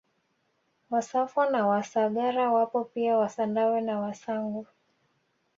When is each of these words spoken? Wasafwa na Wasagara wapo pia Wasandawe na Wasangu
Wasafwa 0.89 1.49
na 1.49 1.67
Wasagara 1.67 2.51
wapo 2.51 2.83
pia 2.85 3.17
Wasandawe 3.17 3.81
na 3.81 3.99
Wasangu 3.99 4.67